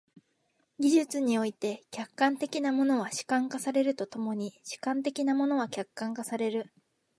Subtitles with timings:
[0.79, 6.73] 技術において、客観的なものは主観化されると共に主観的なものは客観化される。